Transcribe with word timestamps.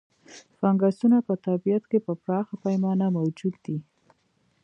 فنګسونه 0.59 1.17
په 1.27 1.33
طبیعت 1.45 1.83
کې 1.91 1.99
په 2.05 2.13
پراخه 2.23 2.55
پیمانه 2.65 3.07
موجود 3.17 3.55
دي. 3.65 3.77